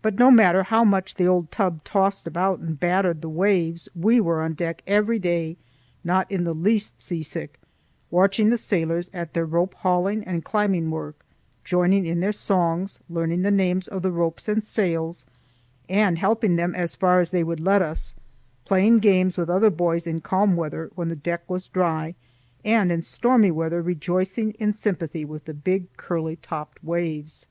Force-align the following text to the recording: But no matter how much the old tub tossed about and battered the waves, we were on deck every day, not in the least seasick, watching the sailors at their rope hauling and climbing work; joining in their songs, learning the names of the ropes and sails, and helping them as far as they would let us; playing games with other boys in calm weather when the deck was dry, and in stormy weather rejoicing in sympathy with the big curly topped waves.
But 0.00 0.18
no 0.18 0.30
matter 0.30 0.62
how 0.62 0.82
much 0.82 1.16
the 1.16 1.26
old 1.28 1.50
tub 1.52 1.84
tossed 1.84 2.26
about 2.26 2.60
and 2.60 2.80
battered 2.80 3.20
the 3.20 3.28
waves, 3.28 3.86
we 3.94 4.18
were 4.18 4.40
on 4.40 4.54
deck 4.54 4.82
every 4.86 5.18
day, 5.18 5.58
not 6.02 6.26
in 6.32 6.44
the 6.44 6.54
least 6.54 6.98
seasick, 6.98 7.60
watching 8.10 8.48
the 8.48 8.56
sailors 8.56 9.10
at 9.12 9.34
their 9.34 9.44
rope 9.44 9.74
hauling 9.74 10.24
and 10.24 10.42
climbing 10.42 10.90
work; 10.90 11.22
joining 11.66 12.06
in 12.06 12.20
their 12.20 12.32
songs, 12.32 12.98
learning 13.10 13.42
the 13.42 13.50
names 13.50 13.88
of 13.88 14.00
the 14.00 14.10
ropes 14.10 14.48
and 14.48 14.64
sails, 14.64 15.26
and 15.86 16.16
helping 16.16 16.56
them 16.56 16.74
as 16.74 16.96
far 16.96 17.20
as 17.20 17.30
they 17.30 17.44
would 17.44 17.60
let 17.60 17.82
us; 17.82 18.14
playing 18.64 19.00
games 19.00 19.36
with 19.36 19.50
other 19.50 19.68
boys 19.68 20.06
in 20.06 20.22
calm 20.22 20.56
weather 20.56 20.90
when 20.94 21.08
the 21.10 21.14
deck 21.14 21.42
was 21.46 21.66
dry, 21.68 22.14
and 22.64 22.90
in 22.90 23.02
stormy 23.02 23.50
weather 23.50 23.82
rejoicing 23.82 24.52
in 24.52 24.72
sympathy 24.72 25.26
with 25.26 25.44
the 25.44 25.52
big 25.52 25.94
curly 25.98 26.36
topped 26.36 26.82
waves. 26.82 27.46